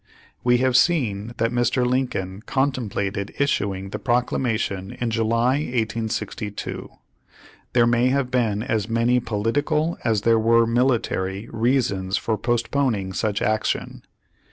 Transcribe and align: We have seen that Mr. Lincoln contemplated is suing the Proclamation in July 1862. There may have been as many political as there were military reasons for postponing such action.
We 0.43 0.57
have 0.57 0.75
seen 0.75 1.33
that 1.37 1.51
Mr. 1.51 1.85
Lincoln 1.85 2.41
contemplated 2.47 3.35
is 3.37 3.51
suing 3.51 3.91
the 3.91 3.99
Proclamation 3.99 4.93
in 4.99 5.11
July 5.11 5.57
1862. 5.59 6.89
There 7.73 7.85
may 7.85 8.07
have 8.07 8.31
been 8.31 8.63
as 8.63 8.89
many 8.89 9.19
political 9.19 9.99
as 10.03 10.23
there 10.23 10.39
were 10.39 10.65
military 10.65 11.47
reasons 11.51 12.17
for 12.17 12.35
postponing 12.35 13.13
such 13.13 13.43
action. 13.43 14.01